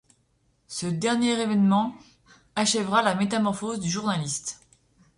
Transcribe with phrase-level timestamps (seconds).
[0.67, 1.93] Ce dernier événement
[2.55, 4.59] achèvera la métamorphose du journaliste.